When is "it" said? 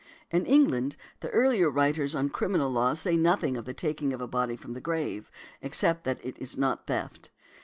6.25-6.35